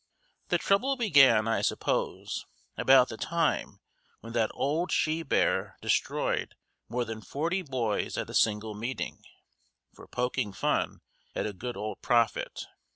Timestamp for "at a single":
8.17-8.73